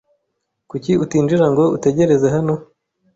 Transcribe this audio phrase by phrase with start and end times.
[0.69, 2.55] Kuki utinjira ngo utegereze hano?